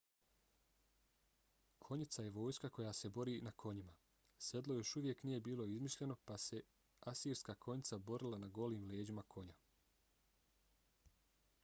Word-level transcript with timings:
konjica 1.85 2.23
je 2.27 2.31
vojska 2.37 2.69
koja 2.77 2.93
se 2.99 3.09
bori 3.17 3.35
na 3.47 3.51
konjima. 3.63 3.93
sedlo 4.45 4.77
još 4.77 4.95
uvijek 5.01 5.23
nije 5.23 5.41
bilo 5.49 5.67
izmišljeno 5.75 6.15
pa 6.25 6.37
se 6.47 6.61
asirska 7.13 7.55
konjica 7.67 7.97
borila 8.11 8.39
na 8.45 8.47
golim 8.47 8.87
leđima 8.95 9.27
konja 9.37 9.59